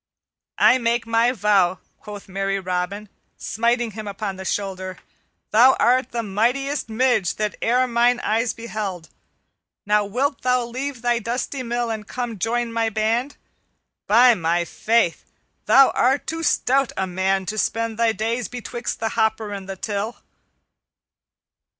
"I 0.57 0.79
make 0.79 1.05
my 1.05 1.31
vow," 1.31 1.77
quoth 1.99 2.27
merry 2.27 2.59
Robin, 2.59 3.07
smiting 3.37 3.91
him 3.91 4.07
upon 4.07 4.35
the 4.35 4.45
shoulder, 4.45 4.97
"thou 5.51 5.73
art 5.79 6.09
the 6.09 6.23
mightiest 6.23 6.89
Midge 6.89 7.35
that 7.35 7.53
e'er 7.61 7.85
mine 7.85 8.19
eyes 8.21 8.51
beheld. 8.51 9.09
Now 9.85 10.03
wilt 10.05 10.41
thou 10.41 10.65
leave 10.65 11.03
thy 11.03 11.19
dusty 11.19 11.61
mill 11.61 11.91
and 11.91 12.07
come 12.07 12.31
and 12.31 12.41
join 12.41 12.73
my 12.73 12.89
band? 12.89 13.37
By 14.07 14.33
my 14.33 14.65
faith, 14.65 15.23
thou 15.67 15.91
art 15.91 16.25
too 16.25 16.41
stout 16.41 16.91
a 16.97 17.05
man 17.05 17.45
to 17.45 17.59
spend 17.59 17.99
thy 17.99 18.11
days 18.11 18.47
betwixt 18.47 18.99
the 18.99 19.09
hopper 19.09 19.51
and 19.51 19.69
the 19.69 19.75
till." 19.75 20.17